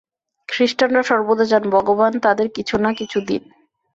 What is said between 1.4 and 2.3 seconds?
চান, ভগবান